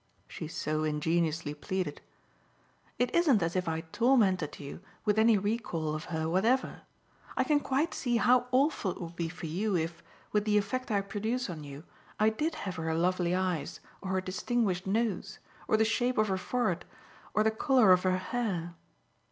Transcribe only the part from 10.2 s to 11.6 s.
with the effect I produce